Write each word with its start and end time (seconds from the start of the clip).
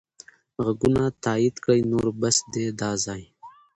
ږغونه 0.65 1.03
تایید 1.23 1.55
کړئ 1.63 1.81
نور 1.91 2.07
بس 2.21 2.37
دی 2.51 2.65
دا 2.79 2.91
ځای. 3.05 3.23